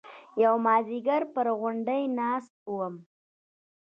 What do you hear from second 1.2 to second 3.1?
پر غونډۍ ناست وم.